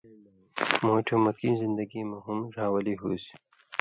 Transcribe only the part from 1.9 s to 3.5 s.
مہ ہُم ڙھاولی ہُوسیۡ